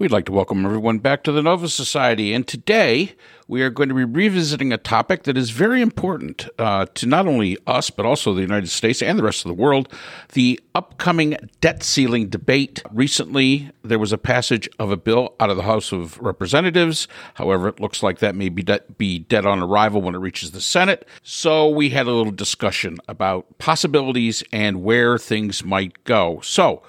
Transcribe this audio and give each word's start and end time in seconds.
We'd 0.00 0.10
like 0.10 0.24
to 0.24 0.32
welcome 0.32 0.64
everyone 0.64 1.00
back 1.00 1.24
to 1.24 1.32
the 1.32 1.42
Nova 1.42 1.68
Society. 1.68 2.32
And 2.32 2.48
today 2.48 3.12
we 3.46 3.60
are 3.60 3.68
going 3.68 3.90
to 3.90 3.94
be 3.94 4.04
revisiting 4.04 4.72
a 4.72 4.78
topic 4.78 5.24
that 5.24 5.36
is 5.36 5.50
very 5.50 5.82
important 5.82 6.48
uh, 6.58 6.86
to 6.94 7.04
not 7.04 7.26
only 7.26 7.58
us, 7.66 7.90
but 7.90 8.06
also 8.06 8.32
the 8.32 8.40
United 8.40 8.70
States 8.70 9.02
and 9.02 9.18
the 9.18 9.22
rest 9.22 9.44
of 9.44 9.50
the 9.50 9.62
world 9.62 9.92
the 10.32 10.58
upcoming 10.74 11.36
debt 11.60 11.82
ceiling 11.82 12.30
debate. 12.30 12.82
Recently, 12.90 13.72
there 13.84 13.98
was 13.98 14.10
a 14.10 14.16
passage 14.16 14.70
of 14.78 14.90
a 14.90 14.96
bill 14.96 15.34
out 15.38 15.50
of 15.50 15.58
the 15.58 15.64
House 15.64 15.92
of 15.92 16.18
Representatives. 16.18 17.06
However, 17.34 17.68
it 17.68 17.78
looks 17.78 18.02
like 18.02 18.20
that 18.20 18.34
may 18.34 18.48
be, 18.48 18.62
de- 18.62 18.80
be 18.96 19.18
dead 19.18 19.44
on 19.44 19.62
arrival 19.62 20.00
when 20.00 20.14
it 20.14 20.20
reaches 20.20 20.52
the 20.52 20.62
Senate. 20.62 21.06
So 21.22 21.68
we 21.68 21.90
had 21.90 22.06
a 22.06 22.12
little 22.12 22.32
discussion 22.32 22.96
about 23.06 23.58
possibilities 23.58 24.42
and 24.50 24.82
where 24.82 25.18
things 25.18 25.62
might 25.62 26.04
go. 26.04 26.40
So 26.40 26.80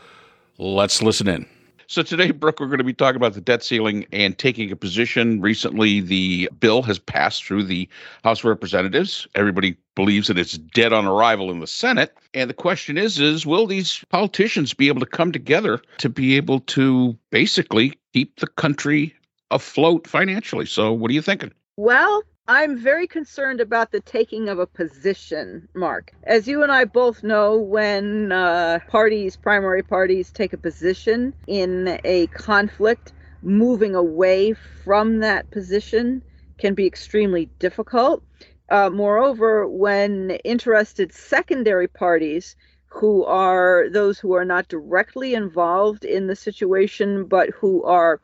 let's 0.58 1.02
listen 1.02 1.28
in. 1.28 1.61
So 1.92 2.02
today, 2.02 2.32
Brooke, 2.32 2.62
we're 2.62 2.68
going 2.68 2.78
to 2.78 2.86
be 2.86 2.94
talking 2.94 3.18
about 3.18 3.34
the 3.34 3.42
debt 3.42 3.62
ceiling 3.62 4.06
and 4.14 4.38
taking 4.38 4.72
a 4.72 4.78
position. 4.78 5.42
Recently, 5.42 6.00
the 6.00 6.50
bill 6.58 6.84
has 6.84 6.98
passed 6.98 7.44
through 7.44 7.64
the 7.64 7.90
House 8.24 8.40
of 8.40 8.46
Representatives. 8.46 9.28
Everybody 9.36 9.76
believes 9.96 10.30
that 10.30 10.38
it's 10.38 10.58
dead 10.58 10.94
on 10.94 11.06
arrival 11.06 11.52
in 11.52 11.60
the 11.60 11.68
Senate. 11.68 12.16
And 12.34 12.50
the 12.50 12.54
question 12.54 12.98
is, 12.98 13.20
is 13.20 13.46
will 13.46 13.68
these 13.68 14.06
politicians 14.08 14.74
be 14.74 14.88
able 14.88 15.02
to 15.02 15.06
come 15.06 15.34
together 15.34 15.82
to 15.98 16.08
be 16.08 16.38
able 16.38 16.62
to 16.62 17.18
basically 17.30 18.00
keep 18.14 18.40
the 18.40 18.48
country 18.48 19.14
afloat 19.50 20.08
financially? 20.08 20.68
So 20.68 20.94
what 20.94 21.12
are 21.12 21.14
you 21.14 21.22
thinking? 21.22 21.52
Well, 21.76 22.24
I'm 22.48 22.78
very 22.78 23.08
concerned 23.08 23.62
about 23.62 23.92
the 23.92 24.02
taking 24.02 24.50
of 24.50 24.60
a 24.60 24.66
position, 24.66 25.70
Mark. 25.76 26.12
As 26.24 26.48
you 26.48 26.64
and 26.64 26.72
I 26.72 26.86
both 26.86 27.24
know, 27.24 27.56
when 27.58 28.32
uh, 28.32 28.80
parties, 28.90 29.38
primary 29.38 29.84
parties, 29.84 30.32
take 30.32 30.52
a 30.52 30.58
position 30.58 31.34
in 31.48 32.00
a 32.04 32.28
conflict, 32.28 33.14
moving 33.44 33.96
away 33.96 34.54
from 34.54 35.20
that 35.20 35.50
position 35.52 36.24
can 36.58 36.74
be 36.74 36.86
extremely 36.86 37.46
difficult. 37.60 38.24
Uh, 38.70 38.90
moreover, 38.90 39.68
when 39.68 40.32
interested 40.44 41.14
secondary 41.14 41.88
parties, 41.88 42.56
who 42.88 43.24
are 43.24 43.88
those 43.90 44.20
who 44.20 44.34
are 44.34 44.44
not 44.44 44.68
directly 44.68 45.34
involved 45.34 46.04
in 46.04 46.28
the 46.28 46.36
situation, 46.36 47.26
but 47.26 47.50
who 47.52 47.84
are 47.84 48.20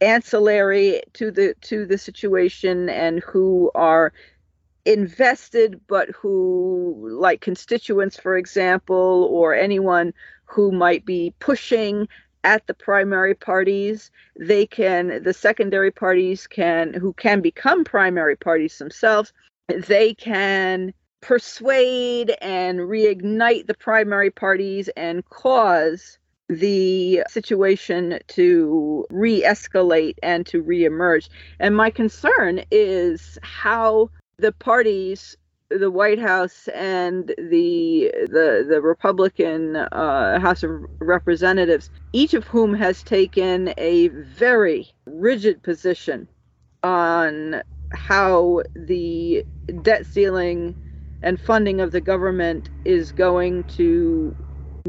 ancillary 0.00 1.02
to 1.14 1.30
the 1.30 1.54
to 1.62 1.84
the 1.86 1.98
situation 1.98 2.88
and 2.88 3.20
who 3.20 3.70
are 3.74 4.12
invested 4.84 5.80
but 5.88 6.08
who 6.10 7.08
like 7.12 7.40
constituents 7.40 8.18
for 8.18 8.36
example 8.36 9.28
or 9.30 9.54
anyone 9.54 10.12
who 10.44 10.72
might 10.72 11.04
be 11.04 11.34
pushing 11.40 12.08
at 12.44 12.66
the 12.66 12.74
primary 12.74 13.34
parties 13.34 14.10
they 14.38 14.66
can 14.66 15.22
the 15.24 15.34
secondary 15.34 15.90
parties 15.90 16.46
can 16.46 16.94
who 16.94 17.12
can 17.14 17.40
become 17.40 17.84
primary 17.84 18.36
parties 18.36 18.78
themselves 18.78 19.32
they 19.68 20.14
can 20.14 20.92
persuade 21.20 22.34
and 22.40 22.78
reignite 22.78 23.66
the 23.66 23.74
primary 23.74 24.30
parties 24.30 24.88
and 24.96 25.24
cause 25.30 26.17
the 26.48 27.22
situation 27.28 28.18
to 28.28 29.06
re 29.10 29.42
escalate 29.42 30.16
and 30.22 30.46
to 30.46 30.62
re 30.62 30.84
emerge. 30.84 31.28
And 31.60 31.76
my 31.76 31.90
concern 31.90 32.62
is 32.70 33.38
how 33.42 34.10
the 34.38 34.52
parties 34.52 35.36
the 35.70 35.90
White 35.90 36.18
House 36.18 36.68
and 36.68 37.28
the 37.36 38.10
the 38.30 38.66
the 38.68 38.80
Republican 38.80 39.76
uh, 39.76 40.40
House 40.40 40.62
of 40.62 40.70
Representatives, 41.00 41.90
each 42.12 42.34
of 42.34 42.46
whom 42.46 42.74
has 42.74 43.02
taken 43.02 43.74
a 43.76 44.08
very 44.08 44.88
rigid 45.06 45.62
position 45.62 46.28
on 46.82 47.62
how 47.92 48.62
the 48.74 49.44
debt 49.82 50.06
ceiling 50.06 50.74
and 51.22 51.40
funding 51.40 51.80
of 51.80 51.90
the 51.90 52.00
government 52.00 52.70
is 52.84 53.12
going 53.12 53.64
to 53.64 54.34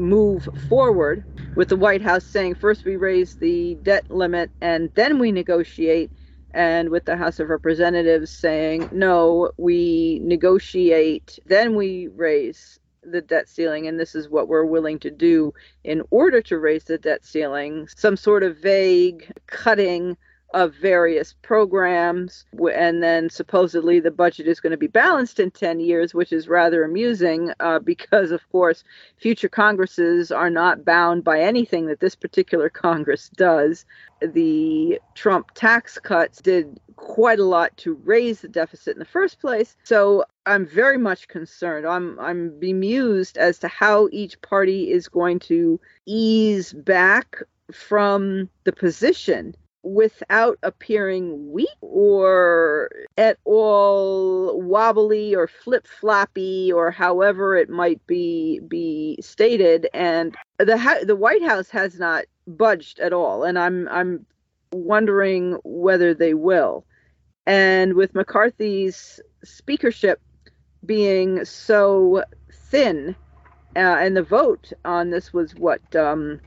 move 0.00 0.48
forward 0.68 1.24
with 1.56 1.68
the 1.68 1.76
White 1.76 2.02
House 2.02 2.24
saying 2.24 2.56
first 2.56 2.84
we 2.84 2.96
raise 2.96 3.36
the 3.36 3.76
debt 3.82 4.04
limit 4.10 4.50
and 4.60 4.90
then 4.94 5.18
we 5.18 5.32
negotiate, 5.32 6.10
and 6.52 6.90
with 6.90 7.04
the 7.04 7.16
House 7.16 7.38
of 7.38 7.48
Representatives 7.48 8.30
saying 8.32 8.88
no, 8.92 9.50
we 9.58 10.20
negotiate, 10.22 11.38
then 11.46 11.76
we 11.76 12.08
raise 12.08 12.78
the 13.02 13.20
debt 13.22 13.48
ceiling, 13.48 13.86
and 13.86 13.98
this 13.98 14.14
is 14.14 14.28
what 14.28 14.48
we're 14.48 14.64
willing 14.64 14.98
to 15.00 15.10
do 15.10 15.52
in 15.84 16.02
order 16.10 16.42
to 16.42 16.58
raise 16.58 16.84
the 16.84 16.98
debt 16.98 17.24
ceiling. 17.24 17.88
Some 17.96 18.16
sort 18.16 18.42
of 18.42 18.58
vague 18.58 19.32
cutting 19.46 20.16
of 20.52 20.74
various 20.74 21.34
programs 21.42 22.44
and 22.74 23.02
then 23.02 23.30
supposedly 23.30 24.00
the 24.00 24.10
budget 24.10 24.48
is 24.48 24.58
going 24.58 24.72
to 24.72 24.76
be 24.76 24.88
balanced 24.88 25.38
in 25.38 25.50
10 25.50 25.78
years 25.78 26.12
which 26.12 26.32
is 26.32 26.48
rather 26.48 26.82
amusing 26.82 27.52
uh, 27.60 27.78
because 27.90 28.30
of 28.30 28.48
course 28.50 28.82
future 29.16 29.48
congresses 29.48 30.32
are 30.32 30.50
not 30.50 30.84
bound 30.84 31.22
by 31.22 31.40
anything 31.40 31.86
that 31.86 32.00
this 32.00 32.14
particular 32.14 32.68
congress 32.84 33.30
does. 33.30 33.84
The 34.20 35.00
trump 35.14 35.52
tax 35.54 35.98
cuts 35.98 36.40
did 36.40 36.80
quite 36.96 37.38
a 37.38 37.44
lot 37.44 37.74
to 37.78 37.94
raise 38.04 38.40
the 38.40 38.48
deficit 38.48 38.94
in 38.94 38.98
the 38.98 39.06
first 39.06 39.40
place 39.40 39.74
so 39.84 40.22
i'm 40.44 40.66
very 40.66 40.98
much 40.98 41.28
concerned. 41.28 41.86
I'm 41.86 42.18
i'm 42.20 42.58
bemused 42.58 43.38
as 43.38 43.58
to 43.60 43.68
how 43.68 44.08
each 44.12 44.40
party 44.42 44.90
is 44.90 45.08
going 45.08 45.38
to 45.40 45.80
ease 46.04 46.74
back 46.74 47.42
from 47.72 48.50
the 48.64 48.72
position 48.72 49.54
without 49.82 50.58
appearing 50.62 51.50
weak 51.52 51.68
or 51.80 52.90
at 53.16 53.38
all 53.44 54.60
wobbly 54.60 55.34
or 55.34 55.46
flip 55.46 55.86
floppy 55.86 56.70
or 56.72 56.90
however 56.90 57.56
it 57.56 57.70
might 57.70 58.04
be 58.06 58.60
be 58.68 59.18
stated. 59.20 59.88
And 59.94 60.36
the 60.58 61.02
the 61.06 61.16
White 61.16 61.42
House 61.42 61.70
has 61.70 61.98
not 61.98 62.24
budged 62.46 63.00
at 63.00 63.12
all. 63.12 63.44
And 63.44 63.58
I'm 63.58 63.88
I'm 63.88 64.26
wondering 64.72 65.58
whether 65.64 66.14
they 66.14 66.34
will. 66.34 66.84
And 67.46 67.94
with 67.94 68.14
McCarthy's 68.14 69.18
speakership 69.42 70.20
being 70.84 71.44
so 71.44 72.22
thin 72.52 73.16
uh, 73.76 73.78
and 74.00 74.16
the 74.16 74.22
vote 74.22 74.72
on 74.84 75.10
this 75.10 75.32
was 75.32 75.54
what 75.54 75.94
um 75.94 76.40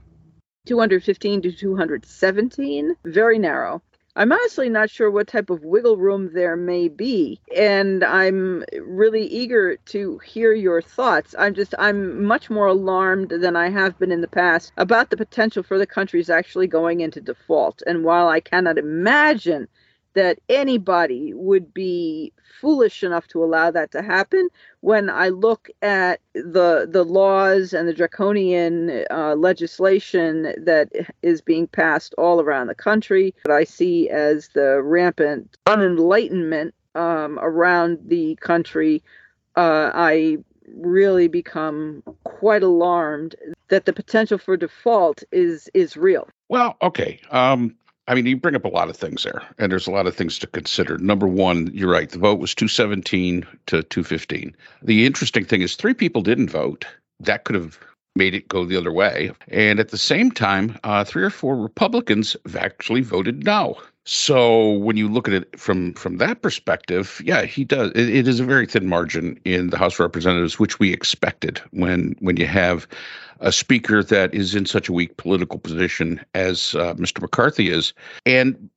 215 0.65 1.41
to 1.41 1.51
217, 1.51 2.95
very 3.03 3.37
narrow. 3.37 3.81
I'm 4.15 4.31
honestly 4.31 4.69
not 4.69 4.89
sure 4.89 5.11
what 5.11 5.27
type 5.27 5.49
of 5.49 5.65
wiggle 5.65 5.97
room 5.97 6.31
there 6.33 6.55
may 6.55 6.87
be, 6.87 7.41
and 7.53 8.01
I'm 8.01 8.63
really 8.79 9.25
eager 9.25 9.75
to 9.87 10.19
hear 10.19 10.53
your 10.53 10.81
thoughts. 10.81 11.35
I'm 11.37 11.53
just, 11.53 11.73
I'm 11.77 12.23
much 12.23 12.49
more 12.49 12.67
alarmed 12.67 13.29
than 13.29 13.57
I 13.57 13.69
have 13.71 13.99
been 13.99 14.11
in 14.11 14.21
the 14.21 14.27
past 14.27 14.71
about 14.77 15.09
the 15.09 15.17
potential 15.17 15.63
for 15.63 15.77
the 15.77 15.87
countries 15.87 16.29
actually 16.29 16.67
going 16.67 17.01
into 17.01 17.19
default. 17.19 17.81
And 17.85 18.05
while 18.05 18.29
I 18.29 18.39
cannot 18.39 18.77
imagine 18.77 19.67
that 20.13 20.39
anybody 20.49 21.33
would 21.33 21.73
be 21.73 22.31
foolish 22.61 23.03
enough 23.03 23.27
to 23.27 23.43
allow 23.43 23.71
that 23.71 23.91
to 23.91 24.01
happen. 24.01 24.47
When 24.81 25.09
i 25.09 25.29
look 25.29 25.69
at 25.81 26.19
the 26.33 26.87
the 26.89 27.03
laws 27.03 27.73
and 27.73 27.87
the 27.87 27.93
draconian 27.93 29.05
uh, 29.11 29.35
legislation 29.35 30.53
that 30.57 30.89
is 31.21 31.41
being 31.41 31.67
passed 31.67 32.13
all 32.17 32.41
around 32.41 32.67
the 32.67 32.75
country 32.75 33.33
that 33.45 33.53
i 33.53 33.63
see 33.63 34.09
as 34.09 34.49
the 34.49 34.81
rampant 34.81 35.57
unenlightenment 35.65 36.73
um, 36.95 37.39
around 37.41 37.99
the 38.05 38.35
country 38.35 39.01
uh, 39.55 39.91
i 39.93 40.37
really 40.75 41.27
become 41.27 42.03
quite 42.23 42.63
alarmed 42.63 43.35
that 43.69 43.85
the 43.85 43.93
potential 43.93 44.37
for 44.37 44.57
default 44.57 45.23
is 45.31 45.69
is 45.73 45.97
real. 45.97 46.27
Well 46.49 46.77
okay 46.81 47.19
um 47.31 47.75
I 48.07 48.15
mean, 48.15 48.25
you 48.25 48.35
bring 48.35 48.55
up 48.55 48.65
a 48.65 48.69
lot 48.69 48.89
of 48.89 48.97
things 48.97 49.23
there, 49.23 49.41
and 49.57 49.71
there's 49.71 49.87
a 49.87 49.91
lot 49.91 50.07
of 50.07 50.15
things 50.15 50.37
to 50.39 50.47
consider. 50.47 50.97
Number 50.97 51.27
one, 51.27 51.71
you're 51.73 51.91
right. 51.91 52.09
The 52.09 52.17
vote 52.17 52.39
was 52.39 52.53
217 52.53 53.47
to 53.67 53.83
215. 53.83 54.55
The 54.81 55.05
interesting 55.05 55.45
thing 55.45 55.61
is, 55.61 55.75
three 55.75 55.93
people 55.93 56.21
didn't 56.21 56.49
vote. 56.49 56.85
That 57.21 57.45
could 57.45 57.55
have 57.55 57.79
made 58.15 58.35
it 58.35 58.47
go 58.47 58.65
the 58.65 58.77
other 58.77 58.91
way. 58.91 59.31
And 59.47 59.79
at 59.79 59.89
the 59.89 59.97
same 59.97 60.31
time, 60.31 60.77
uh, 60.83 61.03
three 61.03 61.23
or 61.23 61.29
four 61.29 61.55
Republicans 61.55 62.37
actually 62.57 63.01
voted 63.01 63.43
no. 63.43 63.77
So 64.05 64.71
when 64.71 64.97
you 64.97 65.07
look 65.07 65.27
at 65.27 65.33
it 65.33 65.59
from 65.59 65.93
from 65.93 66.17
that 66.17 66.41
perspective, 66.41 67.21
yeah, 67.23 67.43
he 67.43 67.63
does. 67.63 67.91
It, 67.91 68.09
it 68.09 68.27
is 68.27 68.39
a 68.39 68.45
very 68.45 68.65
thin 68.65 68.87
margin 68.87 69.39
in 69.45 69.69
the 69.69 69.77
House 69.77 69.93
of 69.93 70.01
Representatives, 70.01 70.59
which 70.59 70.77
we 70.77 70.91
expected 70.91 71.61
when 71.71 72.15
when 72.19 72.35
you 72.35 72.45
have 72.45 72.85
a 73.39 73.51
speaker 73.51 74.03
that 74.03 74.33
is 74.33 74.55
in 74.55 74.65
such 74.65 74.89
a 74.89 74.93
weak 74.93 75.15
political 75.17 75.57
position 75.57 76.23
as 76.33 76.75
uh, 76.75 76.93
Mr. 76.95 77.21
McCarthy 77.21 77.69
is, 77.69 77.93
and 78.25 78.69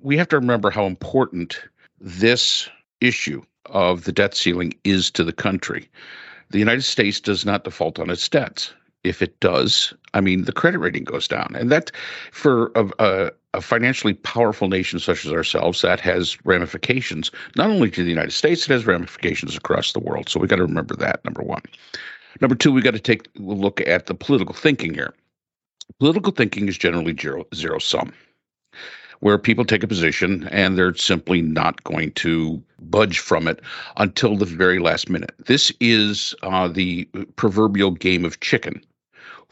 we 0.00 0.16
have 0.16 0.28
to 0.28 0.36
remember 0.36 0.70
how 0.70 0.86
important 0.86 1.60
this 2.00 2.68
issue 3.00 3.42
of 3.66 4.04
the 4.04 4.12
debt 4.12 4.34
ceiling 4.34 4.72
is 4.84 5.10
to 5.10 5.24
the 5.24 5.32
country. 5.32 5.88
The 6.52 6.58
United 6.58 6.82
States 6.82 7.18
does 7.18 7.46
not 7.46 7.64
default 7.64 7.98
on 7.98 8.10
its 8.10 8.28
debts. 8.28 8.74
if 9.04 9.20
it 9.20 9.40
does, 9.40 9.92
I 10.14 10.20
mean, 10.20 10.44
the 10.44 10.52
credit 10.52 10.78
rating 10.78 11.02
goes 11.02 11.26
down. 11.26 11.56
And 11.58 11.72
that, 11.72 11.90
for 12.30 12.70
a, 12.76 12.88
a, 13.00 13.30
a, 13.54 13.60
financially 13.60 14.14
powerful 14.14 14.68
nation 14.68 15.00
such 15.00 15.26
as 15.26 15.32
ourselves, 15.32 15.82
that 15.82 15.98
has 15.98 16.38
ramifications 16.44 17.32
not 17.56 17.68
only 17.68 17.90
to 17.90 18.04
the 18.04 18.10
United 18.10 18.30
States, 18.30 18.64
it 18.64 18.70
has 18.70 18.86
ramifications 18.86 19.56
across 19.56 19.92
the 19.92 19.98
world. 19.98 20.28
So 20.28 20.38
we 20.38 20.46
got 20.46 20.56
to 20.56 20.62
remember 20.62 20.94
that, 20.96 21.24
number 21.24 21.42
one. 21.42 21.62
Number 22.40 22.54
two, 22.54 22.70
we 22.70 22.80
got 22.80 22.94
to 22.94 23.00
take 23.00 23.26
a 23.26 23.42
look 23.42 23.80
at 23.80 24.06
the 24.06 24.14
political 24.14 24.54
thinking 24.54 24.94
here. 24.94 25.14
Political 25.98 26.32
thinking 26.34 26.68
is 26.68 26.78
generally 26.78 27.16
zero, 27.18 27.44
zero 27.54 27.80
sum 27.80 28.12
where 29.22 29.38
people 29.38 29.64
take 29.64 29.84
a 29.84 29.88
position 29.88 30.48
and 30.50 30.76
they're 30.76 30.96
simply 30.96 31.40
not 31.40 31.84
going 31.84 32.10
to 32.10 32.60
budge 32.80 33.20
from 33.20 33.46
it 33.46 33.60
until 33.96 34.36
the 34.36 34.44
very 34.44 34.80
last 34.80 35.08
minute. 35.08 35.32
This 35.46 35.72
is 35.78 36.34
uh, 36.42 36.66
the 36.66 37.04
proverbial 37.36 37.92
game 37.92 38.24
of 38.24 38.40
chicken. 38.40 38.84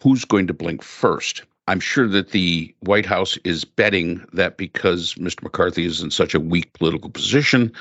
Who's 0.03 0.25
going 0.25 0.49
to 0.49 0.55
blink 0.55 0.83
first? 0.83 1.45
I'm 1.71 1.79
sure 1.79 2.09
that 2.09 2.31
the 2.31 2.75
White 2.81 3.07
House 3.07 3.39
is 3.45 3.65
betting 3.65 4.27
that 4.33 4.57
because 4.57 5.15
Mr. 5.15 5.45
McCarthy 5.45 5.85
is 5.87 6.01
in 6.01 6.11
such 6.11 6.35
a 6.35 6.41
weak 6.41 6.73
political 6.73 7.11
position, 7.11 7.73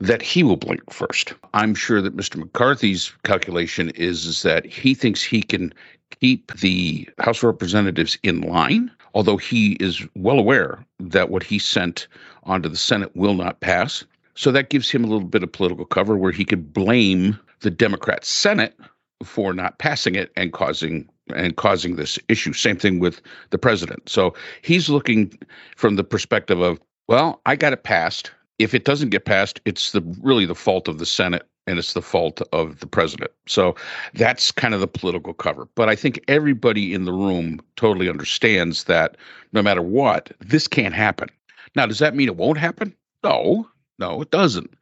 that 0.00 0.22
he 0.22 0.42
will 0.42 0.56
blink 0.56 0.90
first. 0.90 1.34
I'm 1.52 1.74
sure 1.74 2.00
that 2.00 2.16
Mr. 2.16 2.36
McCarthy's 2.36 3.12
calculation 3.22 3.90
is, 3.90 4.24
is 4.24 4.42
that 4.44 4.64
he 4.64 4.94
thinks 4.94 5.22
he 5.22 5.42
can 5.42 5.74
keep 6.20 6.54
the 6.54 7.06
House 7.18 7.38
of 7.38 7.44
Representatives 7.44 8.16
in 8.22 8.40
line 8.40 8.90
although 9.14 9.36
he 9.36 9.74
is 9.74 10.02
well 10.16 10.38
aware 10.38 10.84
that 10.98 11.30
what 11.30 11.44
he 11.44 11.58
sent 11.58 12.08
onto 12.44 12.68
the 12.68 12.76
Senate 12.76 13.14
will 13.14 13.34
not 13.34 13.60
pass. 13.60 14.04
So 14.34 14.50
that 14.50 14.70
gives 14.70 14.90
him 14.90 15.04
a 15.04 15.06
little 15.06 15.28
bit 15.28 15.44
of 15.44 15.52
political 15.52 15.84
cover 15.84 16.16
where 16.16 16.32
he 16.32 16.44
could 16.44 16.72
blame 16.72 17.38
the 17.60 17.70
Democrat 17.70 18.24
Senate 18.24 18.76
for 19.22 19.52
not 19.52 19.78
passing 19.78 20.16
it 20.16 20.32
and 20.36 20.52
causing 20.52 21.08
and 21.34 21.56
causing 21.56 21.96
this 21.96 22.18
issue. 22.28 22.52
Same 22.52 22.76
thing 22.76 22.98
with 22.98 23.20
the 23.50 23.58
president. 23.58 24.08
So 24.08 24.34
he's 24.62 24.88
looking 24.88 25.36
from 25.76 25.96
the 25.96 26.04
perspective 26.04 26.60
of, 26.60 26.80
well, 27.08 27.40
I 27.46 27.56
got 27.56 27.72
it 27.72 27.82
passed. 27.82 28.30
If 28.58 28.74
it 28.74 28.84
doesn't 28.84 29.10
get 29.10 29.24
passed, 29.24 29.60
it's 29.64 29.92
the 29.92 30.02
really 30.20 30.46
the 30.46 30.54
fault 30.54 30.88
of 30.88 30.98
the 30.98 31.06
Senate 31.06 31.46
and 31.66 31.78
it's 31.78 31.94
the 31.94 32.02
fault 32.02 32.42
of 32.52 32.80
the 32.80 32.86
president. 32.86 33.30
So 33.46 33.74
that's 34.12 34.52
kind 34.52 34.74
of 34.74 34.80
the 34.80 34.86
political 34.86 35.32
cover. 35.32 35.66
But 35.74 35.88
I 35.88 35.96
think 35.96 36.20
everybody 36.28 36.92
in 36.92 37.04
the 37.04 37.12
room 37.12 37.60
totally 37.76 38.08
understands 38.08 38.84
that 38.84 39.16
no 39.52 39.62
matter 39.62 39.82
what, 39.82 40.30
this 40.40 40.68
can't 40.68 40.94
happen. 40.94 41.28
Now, 41.74 41.86
does 41.86 41.98
that 41.98 42.14
mean 42.14 42.28
it 42.28 42.36
won't 42.36 42.58
happen? 42.58 42.94
No, 43.22 43.68
no, 43.98 44.20
it 44.20 44.30
doesn't. 44.30 44.74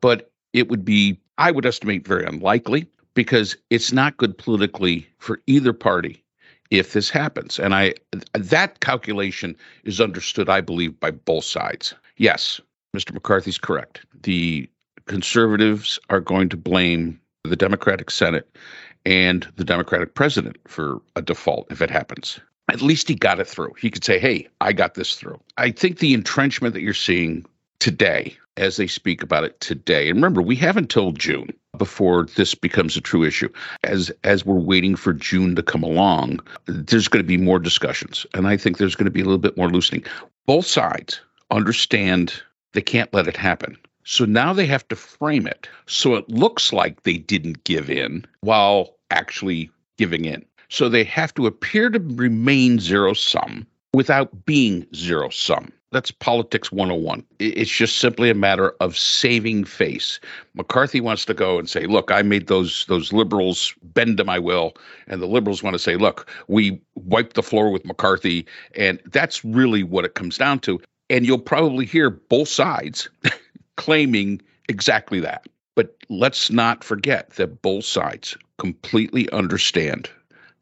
But 0.00 0.30
it 0.52 0.68
would 0.68 0.84
be, 0.84 1.18
I 1.38 1.50
would 1.50 1.66
estimate, 1.66 2.06
very 2.06 2.24
unlikely 2.24 2.86
because 3.16 3.56
it's 3.70 3.90
not 3.90 4.18
good 4.18 4.38
politically 4.38 5.08
for 5.18 5.40
either 5.48 5.72
party 5.72 6.22
if 6.70 6.92
this 6.92 7.10
happens. 7.10 7.58
And 7.58 7.74
I 7.74 7.94
that 8.34 8.78
calculation 8.78 9.56
is 9.82 10.00
understood, 10.00 10.48
I 10.48 10.60
believe, 10.60 11.00
by 11.00 11.10
both 11.10 11.44
sides. 11.44 11.94
Yes, 12.18 12.60
Mr. 12.96 13.12
McCarthy's 13.12 13.58
correct. 13.58 14.06
The 14.22 14.68
conservatives 15.06 15.98
are 16.10 16.20
going 16.20 16.48
to 16.50 16.56
blame 16.56 17.20
the 17.44 17.56
Democratic 17.56 18.10
Senate 18.10 18.56
and 19.04 19.46
the 19.56 19.64
Democratic 19.64 20.14
president 20.14 20.56
for 20.66 21.00
a 21.16 21.22
default 21.22 21.70
if 21.70 21.80
it 21.80 21.90
happens. 21.90 22.38
At 22.68 22.82
least 22.82 23.08
he 23.08 23.14
got 23.14 23.38
it 23.38 23.46
through. 23.46 23.74
He 23.78 23.90
could 23.90 24.04
say, 24.04 24.18
hey, 24.18 24.48
I 24.60 24.72
got 24.72 24.94
this 24.94 25.14
through. 25.14 25.40
I 25.56 25.70
think 25.70 25.98
the 25.98 26.14
entrenchment 26.14 26.74
that 26.74 26.82
you're 26.82 26.94
seeing 26.94 27.46
today, 27.78 28.36
as 28.56 28.76
they 28.76 28.88
speak 28.88 29.22
about 29.22 29.44
it 29.44 29.60
today, 29.60 30.08
and 30.08 30.16
remember, 30.16 30.42
we 30.42 30.56
have 30.56 30.76
until 30.76 31.12
June 31.12 31.50
before 31.78 32.26
this 32.36 32.54
becomes 32.54 32.96
a 32.96 33.00
true 33.00 33.22
issue. 33.24 33.48
As 33.84 34.10
as 34.24 34.44
we're 34.44 34.54
waiting 34.54 34.96
for 34.96 35.12
June 35.12 35.54
to 35.56 35.62
come 35.62 35.82
along, 35.82 36.40
there's 36.66 37.08
going 37.08 37.22
to 37.22 37.26
be 37.26 37.36
more 37.36 37.58
discussions. 37.58 38.26
And 38.34 38.46
I 38.46 38.56
think 38.56 38.78
there's 38.78 38.94
going 38.94 39.06
to 39.06 39.10
be 39.10 39.20
a 39.20 39.24
little 39.24 39.38
bit 39.38 39.56
more 39.56 39.70
loosening. 39.70 40.04
Both 40.46 40.66
sides 40.66 41.20
understand 41.50 42.42
they 42.72 42.82
can't 42.82 43.12
let 43.14 43.28
it 43.28 43.36
happen. 43.36 43.76
So 44.04 44.24
now 44.24 44.52
they 44.52 44.66
have 44.66 44.86
to 44.88 44.96
frame 44.96 45.46
it 45.46 45.68
so 45.86 46.14
it 46.14 46.28
looks 46.28 46.72
like 46.72 47.02
they 47.02 47.18
didn't 47.18 47.64
give 47.64 47.90
in 47.90 48.24
while 48.40 48.96
actually 49.10 49.70
giving 49.98 50.24
in. 50.24 50.44
So 50.68 50.88
they 50.88 51.04
have 51.04 51.34
to 51.34 51.46
appear 51.46 51.90
to 51.90 51.98
remain 51.98 52.78
zero 52.78 53.14
sum 53.14 53.66
without 53.92 54.44
being 54.46 54.86
zero 54.94 55.30
sum. 55.30 55.72
That's 55.92 56.10
politics 56.10 56.72
101. 56.72 57.24
It's 57.38 57.70
just 57.70 57.98
simply 57.98 58.28
a 58.28 58.34
matter 58.34 58.74
of 58.80 58.98
saving 58.98 59.64
face. 59.64 60.18
McCarthy 60.54 61.00
wants 61.00 61.24
to 61.26 61.34
go 61.34 61.58
and 61.58 61.70
say, 61.70 61.86
"Look, 61.86 62.10
I 62.10 62.22
made 62.22 62.48
those 62.48 62.84
those 62.86 63.12
liberals 63.12 63.72
bend 63.82 64.16
to 64.18 64.24
my 64.24 64.38
will," 64.38 64.74
and 65.06 65.22
the 65.22 65.26
liberals 65.26 65.62
want 65.62 65.74
to 65.74 65.78
say, 65.78 65.96
"Look, 65.96 66.28
we 66.48 66.80
wiped 66.96 67.34
the 67.34 67.42
floor 67.42 67.70
with 67.70 67.84
McCarthy," 67.84 68.46
and 68.74 69.00
that's 69.06 69.44
really 69.44 69.84
what 69.84 70.04
it 70.04 70.14
comes 70.14 70.36
down 70.36 70.58
to. 70.60 70.80
And 71.08 71.24
you'll 71.24 71.38
probably 71.38 71.86
hear 71.86 72.10
both 72.10 72.48
sides 72.48 73.08
claiming 73.76 74.42
exactly 74.68 75.20
that. 75.20 75.46
But 75.76 75.96
let's 76.08 76.50
not 76.50 76.82
forget 76.82 77.30
that 77.30 77.62
both 77.62 77.84
sides 77.84 78.36
completely 78.58 79.30
understand 79.30 80.10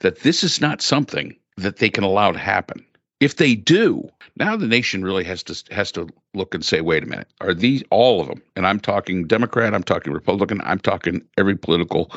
that 0.00 0.20
this 0.20 0.44
is 0.44 0.60
not 0.60 0.82
something 0.82 1.34
that 1.56 1.76
they 1.76 1.88
can 1.88 2.04
allow 2.04 2.32
to 2.32 2.38
happen. 2.38 2.84
If 3.20 3.36
they 3.36 3.54
do, 3.54 4.08
now 4.36 4.56
the 4.56 4.66
nation 4.66 5.04
really 5.04 5.24
has 5.24 5.42
to 5.44 5.74
has 5.74 5.92
to 5.92 6.08
look 6.34 6.54
and 6.54 6.64
say, 6.64 6.80
wait 6.80 7.02
a 7.02 7.06
minute, 7.06 7.28
are 7.40 7.54
these 7.54 7.82
all 7.90 8.20
of 8.20 8.28
them? 8.28 8.42
And 8.56 8.66
I'm 8.66 8.80
talking 8.80 9.26
Democrat, 9.26 9.74
I'm 9.74 9.84
talking 9.84 10.12
Republican, 10.12 10.60
I'm 10.64 10.80
talking 10.80 11.22
every 11.38 11.56
political 11.56 12.10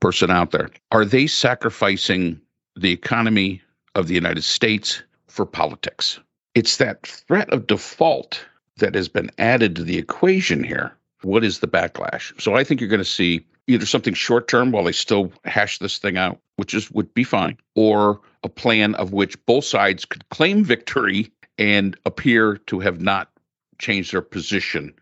person 0.00 0.30
out 0.30 0.52
there. 0.52 0.70
Are 0.92 1.04
they 1.04 1.26
sacrificing 1.26 2.40
the 2.76 2.92
economy 2.92 3.62
of 3.94 4.08
the 4.08 4.14
United 4.14 4.44
States 4.44 5.02
for 5.28 5.44
politics? 5.44 6.20
It's 6.54 6.76
that 6.76 7.06
threat 7.06 7.50
of 7.50 7.66
default 7.66 8.44
that 8.78 8.94
has 8.94 9.08
been 9.08 9.30
added 9.38 9.76
to 9.76 9.82
the 9.82 9.98
equation 9.98 10.62
here, 10.64 10.96
what 11.22 11.44
is 11.44 11.60
the 11.60 11.68
backlash? 11.68 12.40
So 12.40 12.54
I 12.54 12.64
think 12.64 12.80
you're 12.80 12.90
going 12.90 12.98
to 12.98 13.04
see 13.04 13.44
either 13.66 13.86
something 13.86 14.14
short 14.14 14.48
term 14.48 14.72
while 14.72 14.84
they 14.84 14.92
still 14.92 15.32
hash 15.44 15.78
this 15.78 15.98
thing 15.98 16.16
out, 16.16 16.38
which 16.56 16.74
is 16.74 16.90
would 16.90 17.12
be 17.14 17.24
fine, 17.24 17.56
or 17.74 18.20
a 18.44 18.48
plan 18.48 18.94
of 18.96 19.12
which 19.12 19.44
both 19.46 19.64
sides 19.64 20.04
could 20.04 20.28
claim 20.28 20.62
victory 20.62 21.32
and 21.58 21.96
appear 22.04 22.58
to 22.58 22.78
have 22.80 23.00
not 23.00 23.30
changed 23.78 24.12
their 24.12 24.22
position 24.22 24.94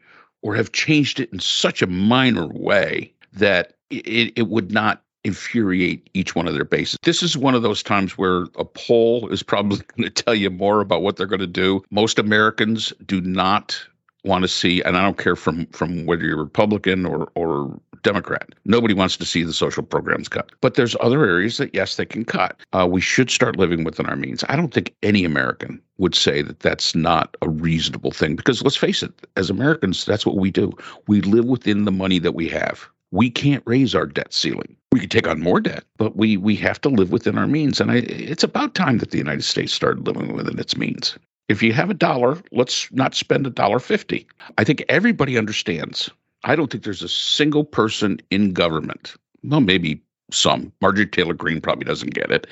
or 0.43 0.55
have 0.55 0.73
changed 0.73 1.21
it 1.21 1.33
in 1.33 1.39
such 1.39 1.83
a 1.83 1.87
minor 1.87 2.47
way 2.47 3.13
that 3.33 3.75
it, 3.91 4.33
it 4.37 4.49
would 4.49 4.73
not 4.73 5.03
infuriate 5.25 6.11
each 6.15 6.35
one 6.35 6.49
of 6.49 6.55
their 6.55 6.65
bases. 6.65 6.99
This 7.05 7.23
is 7.23 7.37
one 7.37 7.55
of 7.55 7.63
those 7.63 7.83
times 7.83 8.19
where 8.19 8.47
a 8.57 8.65
poll 8.65 9.29
is 9.29 9.43
probably 9.43 9.79
going 9.97 10.11
to 10.11 10.23
tell 10.23 10.35
you 10.35 10.51
more 10.51 10.81
about 10.81 11.03
what 11.03 11.17
they're 11.17 11.27
going 11.27 11.41
to 11.41 11.47
do. 11.47 11.83
Most 11.91 12.19
Americans 12.19 12.93
do 13.07 13.21
not 13.21 13.81
want 14.25 14.43
to 14.43 14.49
see, 14.49 14.83
and 14.83 14.97
I 14.97 15.03
don't 15.03 15.19
care 15.19 15.37
from 15.37 15.67
from 15.67 16.07
whether 16.07 16.25
you're 16.25 16.37
Republican 16.37 17.07
or 17.07 17.31
or 17.35 17.81
Democrat. 18.03 18.51
Nobody 18.65 18.95
wants 18.95 19.17
to 19.17 19.25
see 19.25 19.43
the 19.43 19.53
social 19.53 19.83
programs 19.83 20.29
cut. 20.29 20.51
But 20.61 20.75
there's 20.75 20.97
other 21.01 21.25
areas 21.25 21.59
that 21.59 21.75
yes, 21.75 21.97
they 21.97 22.07
can 22.07 22.25
cut. 22.25 22.61
Uh, 22.73 22.87
we 22.91 23.01
should 23.01 23.31
start 23.31 23.57
living 23.57 23.85
within 23.85 24.07
our 24.07 24.17
means. 24.17 24.45
I 24.49 24.57
don't 24.57 24.75
think 24.75 24.95
any 25.03 25.25
American 25.25 25.81
would 25.99 26.15
say 26.15 26.43
that 26.43 26.61
that's 26.61 26.95
not 26.95 27.37
a 27.43 27.49
reasonable 27.49 28.11
thing 28.11 28.37
because 28.37 28.63
let's 28.63 28.77
face 28.77 29.03
it, 29.03 29.13
as 29.37 29.51
Americans, 29.51 30.05
that's 30.05 30.27
what 30.27 30.37
we 30.37 30.51
do. 30.51 30.73
We 31.07 31.21
live 31.23 31.45
within 31.45 31.85
the 31.85 31.93
money 31.93 32.19
that 32.19 32.35
we 32.35 32.49
have 32.49 32.89
we 33.13 33.31
can't 33.31 33.63
raise 33.67 33.95
our 33.95 34.07
debt 34.07 34.33
ceiling. 34.33 34.75
We 34.91 35.01
could 35.01 35.11
take 35.11 35.29
on 35.29 35.41
more 35.41 35.61
debt, 35.61 35.85
but 35.99 36.17
we 36.17 36.37
we 36.37 36.57
have 36.57 36.81
to 36.81 36.89
live 36.89 37.13
within 37.13 37.39
our 37.39 37.47
means. 37.47 37.81
And 37.81 37.91
I, 37.91 37.97
it's 37.97 38.43
about 38.43 38.75
time 38.75 38.99
that 38.99 39.11
the 39.11 39.19
United 39.19 39.45
States 39.45 39.73
started 39.73 40.07
living 40.07 40.35
within 40.35 40.59
its 40.59 40.77
means. 40.77 41.17
If 41.49 41.63
you 41.63 41.73
have 41.73 41.91
a 41.91 41.95
dollar, 41.95 42.41
let's 42.53 42.91
not 42.93 43.15
spend 43.15 43.47
a 43.47 43.51
dollar 43.51 43.79
fifty. 43.79 44.27
I 44.59 44.65
think 44.65 44.85
everybody 44.89 45.37
understands. 45.37 46.11
I 46.45 46.57
don't 46.57 46.71
think 46.71 46.85
there's 46.85 47.03
a 47.03 47.09
single 47.09 47.65
person 47.65 48.21
in 48.31 48.53
government. 48.53 49.15
Well, 49.45 49.61
maybe 49.61 50.03
some. 50.31 50.73
Marjorie 50.81 51.07
Taylor 51.07 51.35
Greene 51.35 51.61
probably 51.61 51.85
doesn't 51.85 52.15
get 52.15 52.31
it, 52.31 52.47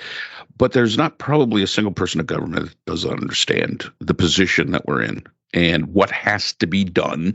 but 0.59 0.73
there's 0.73 0.97
not 0.97 1.19
probably 1.19 1.63
a 1.63 1.67
single 1.67 1.93
person 1.93 2.21
in 2.21 2.27
government 2.27 2.67
that 2.67 2.85
doesn't 2.85 3.11
understand 3.11 3.91
the 4.01 4.15
position 4.15 4.73
that 4.73 4.87
we're 4.87 5.03
in 5.03 5.25
and 5.55 5.87
what 5.93 6.11
has 6.11 6.53
to 6.55 6.67
be 6.67 6.85
done 6.85 7.35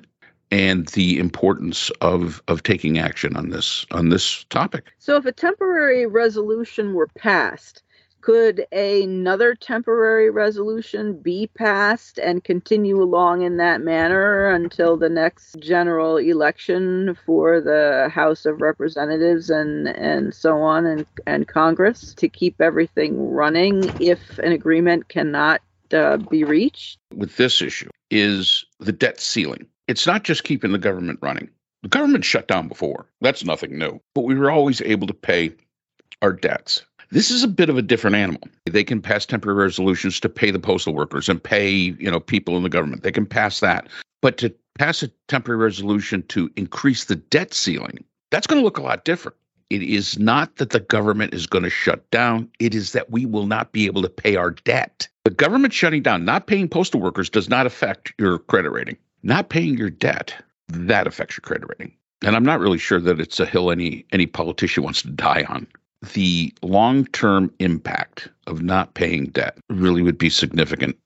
and 0.51 0.87
the 0.89 1.17
importance 1.17 1.89
of 2.01 2.41
of 2.47 2.63
taking 2.63 2.99
action 2.99 3.35
on 3.35 3.49
this 3.49 3.85
on 3.91 4.09
this 4.09 4.45
topic. 4.45 4.85
So 4.99 5.15
if 5.17 5.25
a 5.25 5.31
temporary 5.31 6.05
resolution 6.05 6.93
were 6.93 7.07
passed, 7.17 7.81
could 8.25 8.65
another 8.71 9.53
temporary 9.53 10.31
resolution 10.31 11.13
be 11.19 11.45
passed 11.45 12.17
and 12.17 12.43
continue 12.43 12.99
along 12.99 13.43
in 13.43 13.57
that 13.57 13.81
manner 13.81 14.49
until 14.49 14.97
the 14.97 15.09
next 15.09 15.59
general 15.59 16.17
election 16.17 17.15
for 17.23 17.61
the 17.61 18.09
House 18.11 18.47
of 18.47 18.61
Representatives 18.61 19.51
and 19.51 19.87
and 19.89 20.33
so 20.33 20.61
on 20.61 20.87
and 20.87 21.05
and 21.27 21.47
Congress 21.47 22.15
to 22.15 22.27
keep 22.27 22.59
everything 22.59 23.29
running 23.29 23.83
if 23.99 24.39
an 24.39 24.51
agreement 24.51 25.07
cannot 25.09 25.61
uh, 25.93 26.17
be 26.17 26.43
reached? 26.43 26.97
With 27.13 27.37
this 27.37 27.61
issue 27.61 27.91
is 28.09 28.65
the 28.79 28.91
debt 28.91 29.19
ceiling 29.19 29.67
it's 29.87 30.07
not 30.07 30.23
just 30.23 30.43
keeping 30.43 30.71
the 30.71 30.79
government 30.79 31.19
running. 31.21 31.49
The 31.83 31.89
government 31.89 32.25
shut 32.25 32.47
down 32.47 32.67
before. 32.67 33.05
That's 33.21 33.45
nothing 33.45 33.77
new. 33.77 34.01
But 34.15 34.23
we 34.23 34.33
were 34.33 34.49
always 34.49 34.81
able 34.81 35.05
to 35.05 35.13
pay 35.13 35.51
our 36.21 36.33
debts. 36.33 36.83
This 37.11 37.31
is 37.31 37.43
a 37.43 37.47
bit 37.47 37.69
of 37.69 37.77
a 37.77 37.81
different 37.81 38.15
animal. 38.15 38.41
They 38.65 38.83
can 38.83 39.01
pass 39.01 39.25
temporary 39.25 39.61
resolutions 39.61 40.19
to 40.21 40.29
pay 40.29 40.51
the 40.51 40.59
postal 40.59 40.93
workers 40.93 41.29
and 41.29 41.41
pay, 41.41 41.69
you 41.71 42.09
know, 42.09 42.19
people 42.19 42.57
in 42.57 42.63
the 42.63 42.69
government. 42.69 43.03
They 43.03 43.11
can 43.11 43.25
pass 43.25 43.59
that. 43.59 43.87
But 44.21 44.37
to 44.37 44.53
pass 44.77 45.03
a 45.03 45.09
temporary 45.27 45.61
resolution 45.61 46.23
to 46.29 46.51
increase 46.55 47.05
the 47.05 47.15
debt 47.15 47.53
ceiling, 47.53 48.03
that's 48.31 48.47
going 48.47 48.59
to 48.59 48.65
look 48.65 48.77
a 48.77 48.83
lot 48.83 49.05
different. 49.05 49.37
It 49.69 49.81
is 49.81 50.19
not 50.19 50.57
that 50.57 50.69
the 50.69 50.79
government 50.79 51.33
is 51.33 51.47
going 51.47 51.63
to 51.63 51.69
shut 51.69 52.09
down, 52.11 52.49
it 52.59 52.75
is 52.75 52.91
that 52.91 53.09
we 53.09 53.25
will 53.25 53.47
not 53.47 53.71
be 53.71 53.85
able 53.85 54.03
to 54.03 54.09
pay 54.09 54.35
our 54.35 54.51
debt. 54.51 55.07
The 55.23 55.31
government 55.31 55.73
shutting 55.73 56.03
down, 56.03 56.23
not 56.23 56.45
paying 56.45 56.69
postal 56.69 57.01
workers, 57.01 57.29
does 57.29 57.49
not 57.49 57.65
affect 57.65 58.13
your 58.19 58.39
credit 58.39 58.71
rating. 58.71 58.97
Not 59.23 59.49
paying 59.49 59.75
your 59.75 59.89
debt, 59.89 60.35
that 60.67 61.07
affects 61.07 61.35
your 61.35 61.41
credit 61.41 61.67
rating. 61.67 61.95
And 62.21 62.35
I'm 62.35 62.45
not 62.45 62.59
really 62.59 62.77
sure 62.77 62.99
that 62.99 63.19
it's 63.19 63.39
a 63.39 63.45
hill 63.45 63.71
any 63.71 64.05
any 64.11 64.27
politician 64.27 64.83
wants 64.83 65.01
to 65.01 65.09
die 65.09 65.45
on. 65.49 65.67
The 66.13 66.53
long-term 66.61 67.53
impact 67.59 68.29
of 68.47 68.61
not 68.61 68.93
paying 68.93 69.27
debt 69.27 69.57
really 69.69 70.01
would 70.01 70.17
be 70.17 70.29
significant 70.29 70.97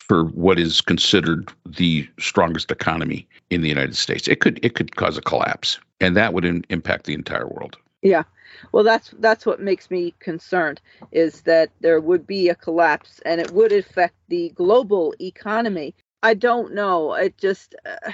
for 0.00 0.24
what 0.24 0.58
is 0.58 0.80
considered 0.80 1.50
the 1.64 2.08
strongest 2.18 2.70
economy 2.70 3.26
in 3.50 3.62
the 3.62 3.68
United 3.68 3.96
States. 3.96 4.28
It 4.28 4.40
could 4.40 4.62
it 4.64 4.74
could 4.74 4.96
cause 4.96 5.16
a 5.16 5.22
collapse, 5.22 5.78
and 6.00 6.16
that 6.16 6.34
would 6.34 6.44
in, 6.44 6.64
impact 6.68 7.06
the 7.06 7.14
entire 7.14 7.46
world. 7.46 7.76
Yeah. 8.02 8.24
Well, 8.72 8.84
that's 8.84 9.14
that's 9.18 9.46
what 9.46 9.60
makes 9.60 9.90
me 9.90 10.14
concerned 10.20 10.80
is 11.10 11.42
that 11.42 11.70
there 11.80 12.00
would 12.00 12.26
be 12.26 12.48
a 12.48 12.54
collapse 12.54 13.20
and 13.24 13.40
it 13.40 13.52
would 13.52 13.72
affect 13.72 14.14
the 14.28 14.50
global 14.50 15.14
economy. 15.20 15.94
I 16.22 16.34
don't 16.34 16.74
know. 16.74 17.14
It 17.14 17.38
just 17.38 17.74
uh, 17.86 18.12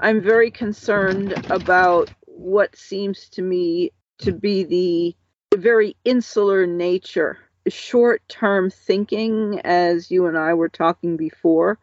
I'm 0.00 0.20
very 0.20 0.50
concerned 0.50 1.36
about 1.50 2.10
what 2.26 2.76
seems 2.76 3.28
to 3.30 3.42
me 3.42 3.92
to 4.18 4.32
be 4.32 4.64
the 4.64 5.16
very 5.56 5.96
insular 6.04 6.66
nature, 6.66 7.38
short-term 7.66 8.70
thinking 8.70 9.60
as 9.64 10.10
you 10.10 10.26
and 10.26 10.38
I 10.38 10.54
were 10.54 10.68
talking 10.68 11.16
before 11.16 11.78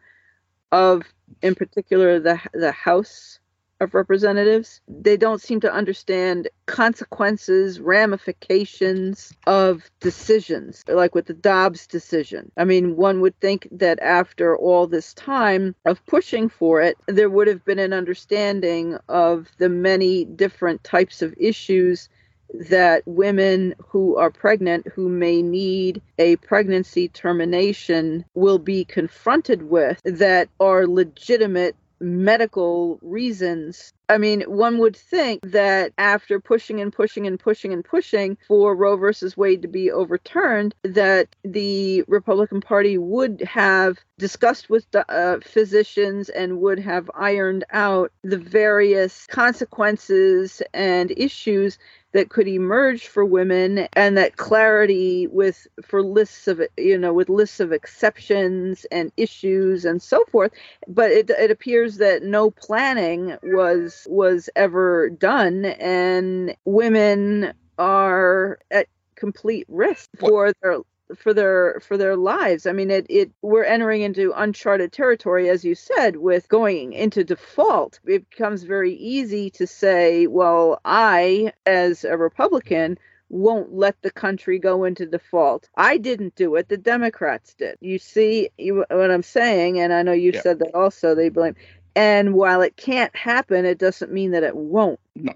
of 0.72 1.02
in 1.42 1.54
particular 1.54 2.18
the 2.18 2.40
the 2.52 2.72
House 2.72 3.38
of 3.80 3.94
representatives. 3.94 4.80
They 4.88 5.16
don't 5.16 5.40
seem 5.40 5.60
to 5.60 5.72
understand 5.72 6.48
consequences, 6.66 7.78
ramifications 7.78 9.32
of 9.46 9.88
decisions, 10.00 10.82
like 10.88 11.14
with 11.14 11.26
the 11.26 11.34
Dobbs 11.34 11.86
decision. 11.86 12.50
I 12.56 12.64
mean, 12.64 12.96
one 12.96 13.20
would 13.20 13.38
think 13.38 13.68
that 13.70 14.00
after 14.00 14.56
all 14.56 14.86
this 14.88 15.14
time 15.14 15.76
of 15.84 16.04
pushing 16.06 16.48
for 16.48 16.80
it, 16.80 16.96
there 17.06 17.30
would 17.30 17.46
have 17.46 17.64
been 17.64 17.78
an 17.78 17.92
understanding 17.92 18.98
of 19.08 19.48
the 19.58 19.68
many 19.68 20.24
different 20.24 20.82
types 20.82 21.22
of 21.22 21.34
issues 21.38 22.08
that 22.54 23.02
women 23.06 23.74
who 23.88 24.16
are 24.16 24.30
pregnant 24.30 24.86
who 24.88 25.08
may 25.08 25.42
need 25.42 26.02
a 26.18 26.36
pregnancy 26.36 27.08
termination 27.08 28.24
will 28.34 28.58
be 28.58 28.84
confronted 28.84 29.62
with 29.62 30.00
that 30.04 30.48
are 30.60 30.86
legitimate 30.86 31.76
medical 32.00 32.98
reasons. 33.02 33.92
I 34.10 34.16
mean, 34.16 34.40
one 34.42 34.78
would 34.78 34.96
think 34.96 35.40
that 35.42 35.92
after 35.98 36.40
pushing 36.40 36.80
and 36.80 36.90
pushing 36.92 37.26
and 37.26 37.38
pushing 37.38 37.74
and 37.74 37.84
pushing 37.84 38.38
for 38.46 38.74
Roe 38.74 38.96
versus 38.96 39.36
Wade 39.36 39.62
to 39.62 39.68
be 39.68 39.90
overturned, 39.90 40.74
that 40.82 41.36
the 41.44 42.04
Republican 42.08 42.60
Party 42.62 42.96
would 42.96 43.42
have 43.42 43.98
discussed 44.18 44.70
with 44.70 44.90
the, 44.92 45.10
uh, 45.12 45.40
physicians 45.40 46.30
and 46.30 46.60
would 46.60 46.78
have 46.78 47.10
ironed 47.14 47.64
out 47.70 48.10
the 48.22 48.38
various 48.38 49.26
consequences 49.26 50.62
and 50.72 51.12
issues 51.16 51.78
that 52.12 52.30
could 52.30 52.48
emerge 52.48 53.06
for 53.08 53.24
women 53.24 53.86
and 53.92 54.16
that 54.16 54.36
clarity 54.36 55.26
with 55.26 55.66
for 55.84 56.02
lists 56.02 56.48
of 56.48 56.60
you 56.78 56.96
know 56.96 57.12
with 57.12 57.28
lists 57.28 57.60
of 57.60 57.72
exceptions 57.72 58.86
and 58.90 59.12
issues 59.16 59.84
and 59.84 60.00
so 60.00 60.24
forth. 60.30 60.52
But 60.86 61.10
it, 61.10 61.30
it 61.30 61.50
appears 61.50 61.98
that 61.98 62.22
no 62.22 62.50
planning 62.50 63.36
was 63.42 63.97
was 64.08 64.50
ever 64.56 65.10
done 65.10 65.64
and 65.64 66.56
women 66.64 67.52
are 67.78 68.58
at 68.70 68.86
complete 69.16 69.66
risk 69.68 70.08
for 70.18 70.52
their 70.62 70.78
for 71.16 71.32
their 71.32 71.80
for 71.80 71.96
their 71.96 72.16
lives. 72.16 72.66
I 72.66 72.72
mean, 72.72 72.90
it 72.90 73.06
it 73.08 73.30
we're 73.42 73.64
entering 73.64 74.02
into 74.02 74.32
uncharted 74.36 74.92
territory, 74.92 75.48
as 75.48 75.64
you 75.64 75.74
said, 75.74 76.16
with 76.16 76.48
going 76.48 76.92
into 76.92 77.24
default. 77.24 77.98
It 78.04 78.28
becomes 78.30 78.62
very 78.62 78.94
easy 78.94 79.50
to 79.50 79.66
say, 79.66 80.26
well, 80.26 80.80
I, 80.84 81.52
as 81.66 82.04
a 82.04 82.16
Republican, 82.16 82.98
won't 83.30 83.74
let 83.74 84.00
the 84.02 84.10
country 84.10 84.58
go 84.58 84.84
into 84.84 85.06
default. 85.06 85.68
I 85.76 85.98
didn't 85.98 86.34
do 86.34 86.54
it. 86.56 86.68
The 86.68 86.78
Democrats 86.78 87.54
did. 87.54 87.76
You 87.80 87.98
see 87.98 88.50
you, 88.58 88.84
what 88.90 89.10
I'm 89.10 89.22
saying, 89.22 89.80
and 89.80 89.92
I 89.92 90.02
know 90.02 90.12
you 90.12 90.32
yeah. 90.32 90.42
said 90.42 90.58
that 90.60 90.74
also. 90.74 91.14
They 91.14 91.28
blame. 91.28 91.54
And 91.98 92.34
while 92.34 92.62
it 92.62 92.76
can't 92.76 93.14
happen, 93.16 93.64
it 93.64 93.78
doesn't 93.78 94.12
mean 94.12 94.30
that 94.30 94.44
it 94.44 94.54
won't. 94.54 95.00
No. 95.16 95.32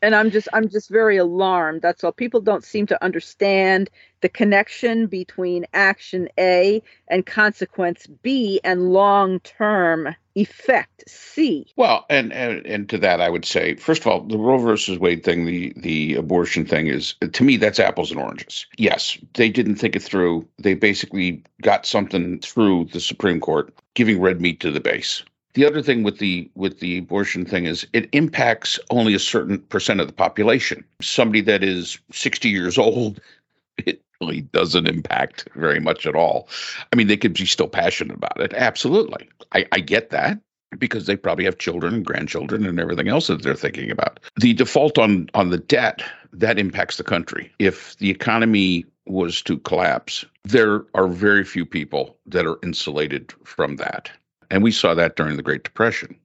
And 0.00 0.14
i'm 0.14 0.30
just 0.30 0.48
i'm 0.54 0.68
just 0.68 0.88
very 0.88 1.18
alarmed. 1.18 1.82
That's 1.82 2.02
all. 2.02 2.12
People 2.12 2.40
don't 2.40 2.64
seem 2.64 2.86
to 2.86 3.04
understand 3.04 3.90
the 4.22 4.30
connection 4.30 5.06
between 5.06 5.66
action 5.74 6.30
a 6.38 6.82
and 7.08 7.26
consequence 7.26 8.06
b 8.06 8.58
and 8.64 8.90
long 8.90 9.40
term 9.40 10.14
effect 10.34 11.04
c. 11.06 11.66
Well 11.76 12.06
and, 12.08 12.32
and 12.32 12.64
and 12.64 12.88
to 12.88 12.96
that 12.98 13.20
i 13.20 13.28
would 13.28 13.44
say 13.44 13.74
first 13.74 14.02
of 14.02 14.06
all 14.06 14.20
the 14.20 14.38
roe 14.38 14.56
versus 14.56 14.98
wade 14.98 15.24
thing 15.24 15.44
the 15.44 15.74
the 15.76 16.14
abortion 16.14 16.64
thing 16.64 16.86
is 16.86 17.16
to 17.32 17.44
me 17.44 17.58
that's 17.58 17.80
apples 17.80 18.10
and 18.10 18.20
oranges. 18.20 18.66
Yes 18.78 19.18
they 19.34 19.50
didn't 19.50 19.76
think 19.76 19.94
it 19.94 20.02
through. 20.02 20.48
They 20.58 20.72
basically 20.72 21.42
got 21.60 21.84
something 21.84 22.38
through 22.38 22.86
the 22.92 23.00
supreme 23.00 23.40
court 23.40 23.74
giving 23.92 24.22
red 24.22 24.40
meat 24.40 24.60
to 24.60 24.70
the 24.70 24.80
base 24.80 25.22
the 25.54 25.66
other 25.66 25.82
thing 25.82 26.02
with 26.02 26.18
the 26.18 26.50
with 26.54 26.80
the 26.80 26.98
abortion 26.98 27.44
thing 27.44 27.64
is 27.64 27.86
it 27.92 28.08
impacts 28.12 28.78
only 28.90 29.14
a 29.14 29.18
certain 29.18 29.58
percent 29.58 30.00
of 30.00 30.06
the 30.06 30.12
population. 30.12 30.84
Somebody 31.00 31.40
that 31.42 31.64
is 31.64 31.98
60 32.12 32.48
years 32.48 32.78
old, 32.78 33.20
it 33.78 34.02
really 34.20 34.42
doesn't 34.42 34.88
impact 34.88 35.48
very 35.54 35.80
much 35.80 36.06
at 36.06 36.14
all. 36.14 36.48
I 36.92 36.96
mean, 36.96 37.06
they 37.06 37.16
could 37.16 37.34
be 37.34 37.46
still 37.46 37.68
passionate 37.68 38.16
about 38.16 38.40
it. 38.40 38.52
Absolutely. 38.54 39.28
I, 39.52 39.66
I 39.72 39.80
get 39.80 40.10
that 40.10 40.38
because 40.78 41.06
they 41.06 41.16
probably 41.16 41.44
have 41.44 41.58
children 41.58 41.94
and 41.94 42.04
grandchildren 42.04 42.66
and 42.66 42.78
everything 42.78 43.08
else 43.08 43.28
that 43.28 43.42
they're 43.42 43.54
thinking 43.54 43.90
about. 43.90 44.20
The 44.36 44.52
default 44.52 44.98
on 44.98 45.28
on 45.34 45.50
the 45.50 45.58
debt 45.58 46.02
that 46.32 46.58
impacts 46.58 46.98
the 46.98 47.04
country. 47.04 47.50
If 47.58 47.96
the 47.96 48.10
economy 48.10 48.84
was 49.06 49.40
to 49.42 49.58
collapse, 49.58 50.26
there 50.44 50.84
are 50.94 51.08
very 51.08 51.44
few 51.44 51.64
people 51.64 52.16
that 52.26 52.46
are 52.46 52.58
insulated 52.62 53.32
from 53.44 53.76
that. 53.76 54.10
And 54.50 54.62
we 54.62 54.72
saw 54.72 54.94
that 54.94 55.16
during 55.16 55.36
the 55.36 55.42
Great 55.42 55.64
Depression. 55.64 56.16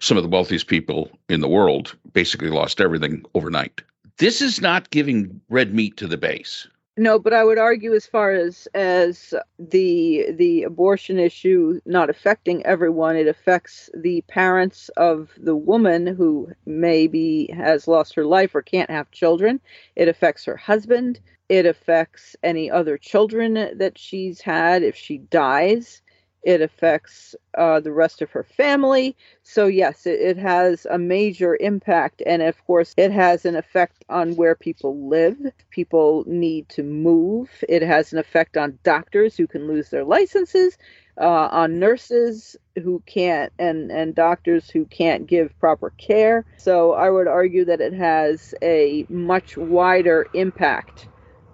Some 0.00 0.16
of 0.16 0.22
the 0.22 0.28
wealthiest 0.28 0.66
people 0.66 1.10
in 1.28 1.40
the 1.40 1.48
world 1.48 1.96
basically 2.12 2.50
lost 2.50 2.80
everything 2.80 3.24
overnight. 3.34 3.82
This 4.18 4.40
is 4.40 4.60
not 4.60 4.90
giving 4.90 5.40
red 5.48 5.74
meat 5.74 5.96
to 5.96 6.06
the 6.06 6.16
base. 6.16 6.68
No, 6.96 7.18
but 7.18 7.32
I 7.32 7.42
would 7.42 7.58
argue 7.58 7.92
as 7.92 8.06
far 8.06 8.30
as 8.30 8.68
as 8.72 9.34
the 9.58 10.26
the 10.30 10.62
abortion 10.62 11.18
issue 11.18 11.80
not 11.84 12.08
affecting 12.08 12.64
everyone, 12.64 13.16
it 13.16 13.26
affects 13.26 13.90
the 13.94 14.20
parents 14.28 14.90
of 14.90 15.32
the 15.36 15.56
woman 15.56 16.06
who 16.06 16.52
maybe 16.66 17.50
has 17.52 17.88
lost 17.88 18.14
her 18.14 18.24
life 18.24 18.54
or 18.54 18.62
can't 18.62 18.90
have 18.90 19.10
children. 19.10 19.60
It 19.96 20.06
affects 20.06 20.44
her 20.44 20.56
husband. 20.56 21.18
It 21.48 21.66
affects 21.66 22.36
any 22.44 22.70
other 22.70 22.96
children 22.96 23.54
that 23.76 23.98
she's 23.98 24.40
had 24.40 24.84
if 24.84 24.94
she 24.94 25.18
dies. 25.18 26.00
It 26.44 26.60
affects 26.60 27.34
uh, 27.56 27.80
the 27.80 27.92
rest 27.92 28.20
of 28.20 28.30
her 28.32 28.44
family. 28.44 29.16
So, 29.42 29.66
yes, 29.66 30.06
it, 30.06 30.20
it, 30.20 30.36
has 30.36 30.86
a 30.90 30.98
major 30.98 31.56
impact. 31.58 32.22
And 32.26 32.42
of 32.42 32.62
course, 32.66 32.94
it 32.96 33.10
has 33.12 33.46
an 33.46 33.56
effect 33.56 34.04
on 34.10 34.36
where 34.36 34.54
people 34.54 35.08
live. 35.08 35.38
People 35.70 36.24
need 36.26 36.68
to 36.70 36.82
move. 36.82 37.48
It 37.68 37.82
has 37.82 38.12
an 38.12 38.18
effect 38.18 38.56
on 38.56 38.78
doctors 38.82 39.36
who 39.36 39.46
can 39.46 39.66
lose 39.66 39.88
their 39.88 40.04
licenses, 40.04 40.76
uh, 41.18 41.48
on 41.50 41.78
nurses 41.78 42.56
who 42.82 43.02
can't, 43.06 43.52
and, 43.58 43.90
and 43.90 44.14
doctors 44.14 44.68
who 44.68 44.84
can't 44.84 45.26
give 45.26 45.58
proper 45.58 45.90
care. 45.96 46.44
So, 46.58 46.92
I 46.92 47.08
would 47.08 47.28
argue 47.28 47.64
that 47.64 47.80
it 47.80 47.94
has 47.94 48.54
a 48.60 49.06
much 49.08 49.56
wider 49.56 50.26
impact 50.34 51.08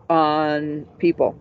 on 0.09 0.87
people. 0.99 1.39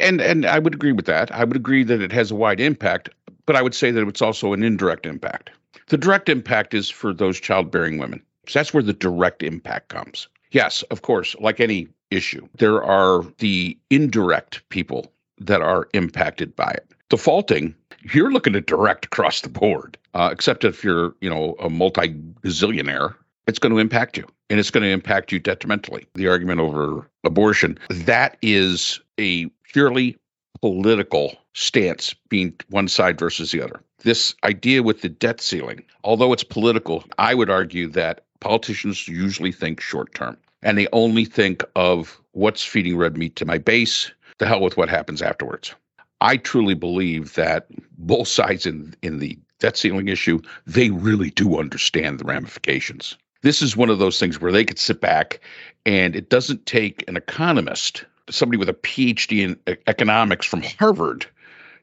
And 0.00 0.20
and 0.20 0.44
I 0.46 0.58
would 0.58 0.74
agree 0.74 0.92
with 0.92 1.06
that. 1.06 1.32
I 1.32 1.44
would 1.44 1.56
agree 1.56 1.84
that 1.84 2.00
it 2.00 2.12
has 2.12 2.30
a 2.30 2.34
wide 2.34 2.60
impact, 2.60 3.08
but 3.46 3.56
I 3.56 3.62
would 3.62 3.74
say 3.74 3.90
that 3.90 4.06
it's 4.06 4.22
also 4.22 4.52
an 4.52 4.62
indirect 4.62 5.06
impact. 5.06 5.50
The 5.88 5.96
direct 5.96 6.28
impact 6.28 6.74
is 6.74 6.90
for 6.90 7.14
those 7.14 7.40
childbearing 7.40 7.98
women. 7.98 8.22
So 8.46 8.58
that's 8.58 8.74
where 8.74 8.82
the 8.82 8.92
direct 8.92 9.42
impact 9.42 9.88
comes. 9.88 10.28
Yes, 10.50 10.82
of 10.84 11.02
course, 11.02 11.36
like 11.40 11.60
any 11.60 11.88
issue, 12.10 12.48
there 12.56 12.82
are 12.82 13.22
the 13.38 13.76
indirect 13.90 14.66
people 14.70 15.12
that 15.38 15.60
are 15.60 15.88
impacted 15.92 16.56
by 16.56 16.70
it. 16.70 16.86
Defaulting, 17.10 17.74
you're 18.12 18.32
looking 18.32 18.54
at 18.54 18.66
direct 18.66 19.06
across 19.06 19.42
the 19.42 19.48
board, 19.48 19.96
uh, 20.14 20.30
except 20.32 20.64
if 20.64 20.82
you're, 20.82 21.14
you 21.20 21.28
know, 21.28 21.54
a 21.58 21.70
multi 21.70 22.08
gazillionaire 22.42 23.14
it's 23.48 23.58
going 23.58 23.72
to 23.72 23.78
impact 23.78 24.16
you 24.16 24.26
and 24.50 24.60
it's 24.60 24.70
going 24.70 24.84
to 24.84 24.90
impact 24.90 25.32
you 25.32 25.40
detrimentally. 25.40 26.06
The 26.14 26.28
argument 26.28 26.60
over 26.60 27.08
abortion, 27.24 27.78
that 27.88 28.36
is 28.42 29.00
a 29.18 29.46
purely 29.72 30.16
political 30.60 31.36
stance 31.54 32.14
being 32.28 32.54
one 32.70 32.88
side 32.88 33.18
versus 33.18 33.52
the 33.52 33.62
other. 33.62 33.80
This 33.98 34.34
idea 34.44 34.82
with 34.82 35.02
the 35.02 35.08
debt 35.08 35.40
ceiling, 35.40 35.82
although 36.04 36.32
it's 36.32 36.44
political, 36.44 37.04
I 37.18 37.34
would 37.34 37.50
argue 37.50 37.88
that 37.88 38.24
politicians 38.40 39.08
usually 39.08 39.52
think 39.52 39.80
short 39.80 40.14
term 40.14 40.36
and 40.62 40.76
they 40.76 40.88
only 40.92 41.24
think 41.24 41.64
of 41.76 42.20
what's 42.32 42.64
feeding 42.64 42.96
red 42.96 43.16
meat 43.16 43.36
to 43.36 43.44
my 43.44 43.58
base, 43.58 44.10
the 44.38 44.46
hell 44.46 44.60
with 44.60 44.76
what 44.76 44.88
happens 44.88 45.22
afterwards. 45.22 45.74
I 46.20 46.36
truly 46.36 46.74
believe 46.74 47.34
that 47.34 47.66
both 47.98 48.28
sides 48.28 48.66
in, 48.66 48.94
in 49.02 49.18
the 49.18 49.38
debt 49.60 49.76
ceiling 49.76 50.08
issue, 50.08 50.40
they 50.66 50.90
really 50.90 51.30
do 51.30 51.58
understand 51.58 52.18
the 52.18 52.24
ramifications. 52.24 53.16
This 53.42 53.62
is 53.62 53.76
one 53.76 53.90
of 53.90 54.00
those 54.00 54.18
things 54.18 54.40
where 54.40 54.50
they 54.50 54.64
could 54.64 54.78
sit 54.78 55.00
back 55.00 55.40
and 55.86 56.16
it 56.16 56.28
doesn't 56.28 56.66
take 56.66 57.08
an 57.08 57.16
economist, 57.16 58.04
somebody 58.30 58.58
with 58.58 58.68
a 58.68 58.74
PhD 58.74 59.40
in 59.40 59.78
economics 59.86 60.46
from 60.46 60.62
Harvard, 60.62 61.26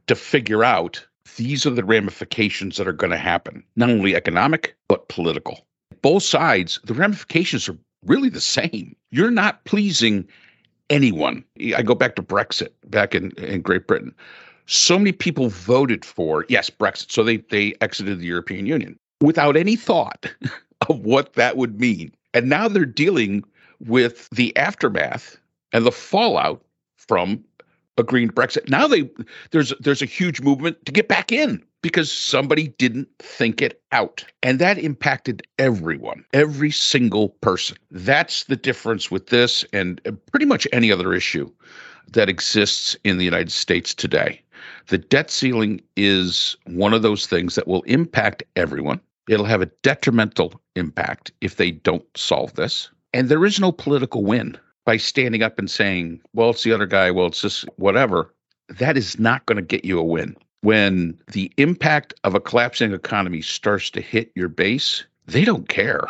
to 0.08 0.16
figure 0.16 0.64
out 0.64 1.06
these 1.38 1.66
are 1.66 1.72
the 1.72 1.84
ramifications 1.84 2.78
that 2.78 2.88
are 2.88 2.94
going 2.94 3.12
to 3.12 3.18
happen, 3.18 3.64
not 3.76 3.90
only 3.90 4.16
economic, 4.16 4.76
but 4.88 5.10
political. 5.10 5.66
Both 6.02 6.24
sides, 6.24 6.80
the 6.84 6.94
ramifications 6.94 7.68
are 7.68 7.78
really 8.06 8.30
the 8.30 8.42
same. 8.42 8.96
You're 9.12 9.32
not 9.32 9.64
pleasing 9.66 10.28
anyone. 10.90 11.44
I 11.76 11.82
go 11.82 11.96
back 11.96 12.16
to 12.16 12.24
Brexit 12.24 12.70
back 12.88 13.16
in, 13.16 13.32
in 13.32 13.62
Great 13.62 13.88
Britain. 13.88 14.14
So 14.68 14.98
many 14.98 15.12
people 15.12 15.50
voted 15.50 16.06
for, 16.06 16.46
yes, 16.50 16.70
Brexit. 16.70 17.12
So 17.12 17.24
they, 17.24 17.38
they 17.38 17.76
exited 17.82 18.20
the 18.20 18.26
European 18.26 18.66
Union 18.66 18.98
without 19.22 19.58
any 19.58 19.76
thought 19.76 20.28
of 20.90 21.00
what 21.00 21.34
that 21.34 21.58
would 21.58 21.80
mean. 21.80 22.12
And 22.34 22.50
now 22.50 22.68
they're 22.68 22.86
dealing 22.86 23.44
with 23.80 24.30
the 24.30 24.56
aftermath 24.58 25.38
and 25.76 25.86
the 25.86 25.92
fallout 25.92 26.64
from 26.96 27.44
a 27.98 28.04
green 28.04 28.30
Brexit. 28.30 28.70
Now 28.70 28.88
they 28.88 29.10
there's 29.52 29.74
there's 29.82 30.02
a 30.02 30.06
huge 30.06 30.40
movement 30.40 30.84
to 30.86 30.92
get 30.92 31.10
back 31.10 31.34
in 31.34 31.62
because 31.82 32.12
somebody 32.12 32.70
didn't 32.80 33.10
think 33.20 33.62
it 33.62 33.82
out. 33.92 34.24
And 34.42 34.58
that 34.60 34.78
impacted 34.78 35.44
everyone, 35.60 36.24
every 36.34 36.72
single 36.72 37.30
person. 37.42 37.78
That's 37.92 38.46
the 38.46 38.56
difference 38.56 39.12
with 39.12 39.28
this 39.28 39.66
and 39.74 40.02
pretty 40.32 40.46
much 40.46 40.66
any 40.72 40.92
other 40.94 41.14
issue 41.14 41.52
that 42.14 42.30
exists 42.30 42.96
in 43.04 43.18
the 43.18 43.26
United 43.26 43.52
States 43.52 43.94
today. 43.94 44.42
The 44.88 44.98
debt 44.98 45.30
ceiling 45.30 45.82
is 45.98 46.56
one 46.68 46.94
of 46.94 47.02
those 47.02 47.28
things 47.28 47.56
that 47.56 47.68
will 47.68 47.84
impact 47.84 48.44
everyone. 48.56 49.02
It'll 49.28 49.46
have 49.46 49.62
a 49.62 49.72
detrimental 49.84 50.54
impact 50.76 51.34
if 51.42 51.58
they 51.58 51.72
don't 51.72 52.06
solve 52.16 52.54
this. 52.54 52.90
And 53.14 53.28
there 53.30 53.46
is 53.46 53.60
no 53.60 53.72
political 53.72 54.24
win 54.24 54.58
by 54.86 54.98
standing 54.98 55.44
up 55.44 55.60
and 55.60 55.70
saying, 55.70 56.22
well, 56.34 56.52
it's 56.52 56.64
the 56.64 56.72
other 56.72 56.86
guy, 56.86 57.12
well, 57.12 57.28
it's 57.28 57.42
just 57.42 57.66
whatever. 57.78 58.34
That 58.70 58.98
is 58.98 59.20
not 59.20 59.46
going 59.46 59.58
to 59.58 59.62
get 59.62 59.86
you 59.86 60.00
a 60.00 60.04
win 60.04 60.36
when 60.66 61.16
the 61.32 61.52
impact 61.58 62.16
of 62.24 62.34
a 62.34 62.40
collapsing 62.40 62.92
economy 62.92 63.40
starts 63.40 63.92
to 63.92 64.02
hit 64.02 64.32
your 64.34 64.48
base, 64.48 65.06
they 65.28 65.46
don't 65.46 65.70
care 65.70 66.08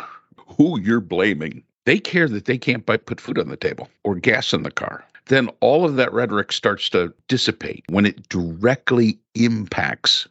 who 0.48 0.80
you're 0.80 1.02
blaming. 1.02 1.62
They 1.84 1.98
care 1.98 2.26
that 2.26 2.46
they 2.46 2.56
can't 2.56 2.86
buy, 2.86 2.96
put 2.96 3.20
food 3.20 3.38
on 3.38 3.50
the 3.50 3.58
table 3.58 3.90
or 4.02 4.14
gas 4.14 4.54
in 4.54 4.62
the 4.62 4.70
car. 4.70 5.04
Then 5.26 5.50
all 5.60 5.84
of 5.84 5.96
that 5.96 6.10
rhetoric 6.10 6.52
starts 6.52 6.88
to 6.90 7.12
dissipate 7.28 7.84
when 7.90 8.06
it 8.06 8.30
directly 8.30 9.18
impacts 9.34 10.26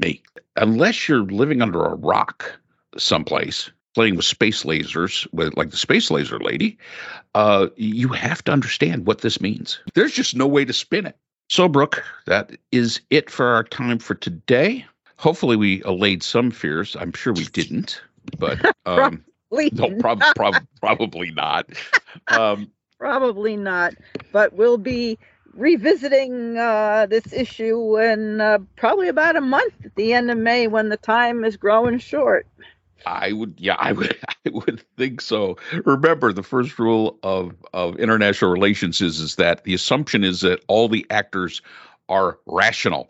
me. 0.00 0.22
Unless 0.56 1.08
you're 1.08 1.22
living 1.22 1.62
under 1.62 1.84
a 1.84 1.94
rock 1.94 2.58
someplace, 2.96 3.70
playing 3.98 4.14
with 4.14 4.24
space 4.24 4.62
lasers, 4.62 5.26
with 5.32 5.56
like 5.56 5.72
the 5.72 5.76
space 5.76 6.08
laser 6.08 6.38
lady, 6.38 6.78
uh, 7.34 7.66
you 7.74 8.06
have 8.06 8.44
to 8.44 8.52
understand 8.52 9.08
what 9.08 9.22
this 9.22 9.40
means. 9.40 9.80
There's 9.94 10.12
just 10.12 10.36
no 10.36 10.46
way 10.46 10.64
to 10.64 10.72
spin 10.72 11.04
it. 11.04 11.16
So, 11.48 11.66
Brooke, 11.66 12.04
that 12.26 12.52
is 12.70 13.00
it 13.10 13.28
for 13.28 13.46
our 13.46 13.64
time 13.64 13.98
for 13.98 14.14
today. 14.14 14.86
Hopefully, 15.16 15.56
we 15.56 15.82
allayed 15.82 16.22
some 16.22 16.52
fears. 16.52 16.94
I'm 16.94 17.10
sure 17.10 17.32
we 17.32 17.46
didn't, 17.46 18.00
but 18.38 18.64
um, 18.86 19.24
probably 19.50 19.70
no, 19.72 19.90
prob- 19.98 20.22
prob- 20.36 20.66
probably 20.80 21.32
not. 21.32 21.68
Um, 22.28 22.70
probably 23.00 23.56
not. 23.56 23.94
But 24.30 24.52
we'll 24.52 24.78
be 24.78 25.18
revisiting 25.54 26.56
uh, 26.56 27.06
this 27.10 27.32
issue 27.32 27.98
in 27.98 28.40
uh, 28.40 28.58
probably 28.76 29.08
about 29.08 29.34
a 29.34 29.40
month 29.40 29.74
at 29.84 29.96
the 29.96 30.12
end 30.12 30.30
of 30.30 30.38
May 30.38 30.68
when 30.68 30.88
the 30.88 30.96
time 30.96 31.44
is 31.44 31.56
growing 31.56 31.98
short. 31.98 32.46
I 33.06 33.32
would, 33.32 33.54
yeah, 33.58 33.76
I 33.78 33.92
would, 33.92 34.18
I 34.46 34.50
would 34.50 34.82
think 34.96 35.20
so. 35.20 35.56
Remember, 35.84 36.32
the 36.32 36.42
first 36.42 36.78
rule 36.78 37.18
of 37.22 37.54
of 37.72 37.96
international 37.96 38.50
relations 38.50 39.00
is 39.00 39.20
is 39.20 39.36
that 39.36 39.64
the 39.64 39.74
assumption 39.74 40.24
is 40.24 40.40
that 40.40 40.62
all 40.68 40.88
the 40.88 41.06
actors 41.10 41.62
are 42.08 42.38
rational. 42.46 43.08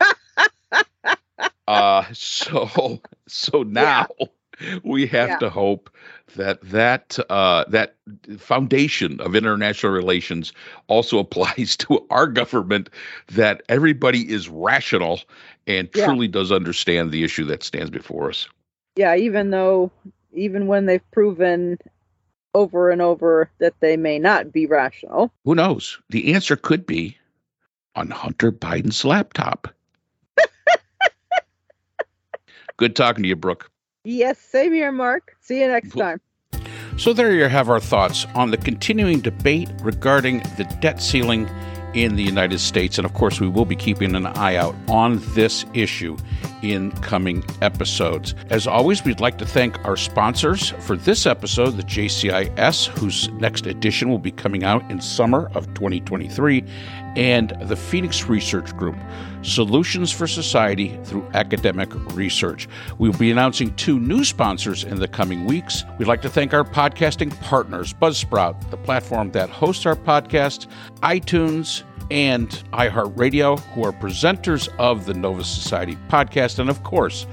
uh, 1.68 2.04
so 2.12 3.00
so 3.26 3.62
now 3.62 4.06
yeah. 4.60 4.78
we 4.84 5.06
have 5.06 5.28
yeah. 5.30 5.38
to 5.38 5.50
hope 5.50 5.90
that 6.36 6.60
that 6.62 7.18
uh, 7.30 7.64
that 7.68 7.96
foundation 8.38 9.20
of 9.20 9.34
international 9.34 9.92
relations 9.92 10.52
also 10.88 11.18
applies 11.20 11.76
to 11.76 12.06
our 12.10 12.26
government. 12.26 12.90
That 13.28 13.62
everybody 13.68 14.30
is 14.30 14.48
rational 14.48 15.20
and 15.66 15.88
yeah. 15.94 16.06
truly 16.06 16.28
does 16.28 16.52
understand 16.52 17.10
the 17.10 17.24
issue 17.24 17.44
that 17.46 17.62
stands 17.62 17.90
before 17.90 18.30
us 18.30 18.48
yeah, 18.96 19.14
even 19.14 19.50
though 19.50 19.92
even 20.32 20.66
when 20.66 20.86
they've 20.86 21.10
proven 21.12 21.78
over 22.54 22.90
and 22.90 23.02
over 23.02 23.50
that 23.58 23.74
they 23.80 23.96
may 23.96 24.18
not 24.18 24.52
be 24.52 24.66
rational. 24.66 25.30
Who 25.44 25.54
knows? 25.54 25.98
The 26.08 26.32
answer 26.32 26.56
could 26.56 26.86
be 26.86 27.16
on 27.94 28.10
Hunter 28.10 28.50
Biden's 28.50 29.04
laptop. 29.04 29.68
Good 32.76 32.96
talking 32.96 33.22
to 33.22 33.28
you, 33.28 33.36
Brooke. 33.36 33.70
Yes, 34.04 34.38
same 34.38 34.72
here, 34.72 34.92
Mark. 34.92 35.36
See 35.40 35.60
you 35.60 35.68
next 35.68 35.92
time. 35.92 36.20
So, 36.96 37.12
there 37.12 37.32
you 37.32 37.44
have 37.44 37.68
our 37.68 37.80
thoughts 37.80 38.24
on 38.34 38.52
the 38.52 38.56
continuing 38.56 39.20
debate 39.20 39.68
regarding 39.82 40.38
the 40.56 40.64
debt 40.80 41.02
ceiling 41.02 41.46
in 41.92 42.16
the 42.16 42.22
United 42.22 42.60
States. 42.60 42.98
And 42.98 43.04
of 43.04 43.12
course, 43.14 43.40
we 43.40 43.48
will 43.48 43.64
be 43.64 43.76
keeping 43.76 44.14
an 44.14 44.26
eye 44.26 44.56
out 44.56 44.74
on 44.88 45.20
this 45.34 45.66
issue 45.74 46.16
in 46.72 46.92
coming 47.02 47.44
episodes. 47.62 48.34
As 48.50 48.66
always, 48.66 49.04
we'd 49.04 49.20
like 49.20 49.38
to 49.38 49.46
thank 49.46 49.82
our 49.84 49.96
sponsors 49.96 50.70
for 50.80 50.96
this 50.96 51.26
episode, 51.26 51.70
the 51.76 51.82
JCIS, 51.82 52.86
whose 52.98 53.28
next 53.30 53.66
edition 53.66 54.08
will 54.08 54.18
be 54.18 54.30
coming 54.30 54.64
out 54.64 54.88
in 54.90 55.00
summer 55.00 55.50
of 55.54 55.66
2023, 55.74 56.64
and 57.16 57.56
the 57.62 57.76
Phoenix 57.76 58.24
Research 58.26 58.76
Group, 58.76 58.96
Solutions 59.42 60.12
for 60.12 60.26
Society 60.26 60.98
through 61.04 61.26
Academic 61.34 61.88
Research. 62.14 62.68
We'll 62.98 63.12
be 63.12 63.30
announcing 63.30 63.74
two 63.76 63.98
new 63.98 64.24
sponsors 64.24 64.84
in 64.84 64.98
the 64.98 65.08
coming 65.08 65.46
weeks. 65.46 65.84
We'd 65.98 66.08
like 66.08 66.22
to 66.22 66.28
thank 66.28 66.52
our 66.52 66.64
podcasting 66.64 67.38
partners, 67.40 67.94
Buzzsprout, 67.94 68.70
the 68.70 68.76
platform 68.76 69.30
that 69.32 69.48
hosts 69.48 69.86
our 69.86 69.96
podcast, 69.96 70.66
iTunes, 71.02 71.84
and 72.10 72.48
iHeartRadio, 72.72 73.58
who 73.74 73.84
are 73.84 73.92
presenters 73.92 74.68
of 74.78 75.06
the 75.06 75.14
Nova 75.14 75.44
Society 75.44 75.96
podcast, 76.08 76.58
and 76.58 76.70
of 76.70 76.82
course, 76.82 77.26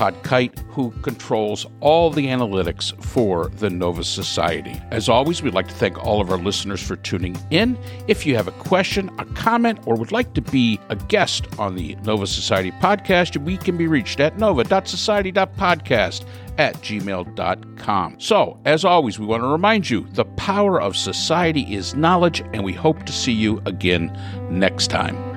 Podkite, 0.00 0.58
who 0.70 0.92
controls 1.02 1.66
all 1.80 2.08
the 2.08 2.28
analytics 2.28 2.98
for 3.04 3.50
the 3.56 3.68
Nova 3.68 4.02
Society. 4.02 4.80
As 4.90 5.10
always, 5.10 5.42
we'd 5.42 5.52
like 5.52 5.68
to 5.68 5.74
thank 5.74 6.02
all 6.02 6.22
of 6.22 6.30
our 6.30 6.38
listeners 6.38 6.80
for 6.80 6.96
tuning 6.96 7.36
in. 7.50 7.78
If 8.08 8.24
you 8.24 8.34
have 8.34 8.48
a 8.48 8.52
question, 8.52 9.10
a 9.18 9.26
comment, 9.26 9.80
or 9.84 9.96
would 9.96 10.10
like 10.10 10.32
to 10.32 10.40
be 10.40 10.80
a 10.88 10.96
guest 10.96 11.46
on 11.58 11.74
the 11.74 11.96
Nova 11.96 12.26
Society 12.26 12.70
podcast, 12.70 13.36
we 13.44 13.58
can 13.58 13.76
be 13.76 13.86
reached 13.86 14.20
at 14.20 14.38
nova.society.podcast 14.38 16.24
at 16.56 16.76
gmail.com. 16.76 18.20
So, 18.20 18.58
as 18.64 18.86
always, 18.86 19.18
we 19.18 19.26
want 19.26 19.42
to 19.42 19.48
remind 19.48 19.90
you 19.90 20.06
the 20.12 20.24
power 20.24 20.80
of 20.80 20.96
society 20.96 21.74
is 21.74 21.94
knowledge, 21.94 22.40
and 22.54 22.64
we 22.64 22.72
hope 22.72 23.04
to 23.04 23.12
see 23.12 23.32
you 23.32 23.60
again 23.66 24.18
next 24.48 24.86
time. 24.86 25.29